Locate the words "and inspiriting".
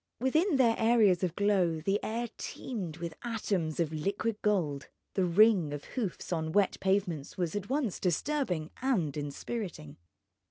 8.81-9.97